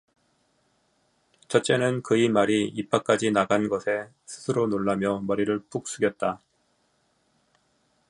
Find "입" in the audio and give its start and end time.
2.67-2.89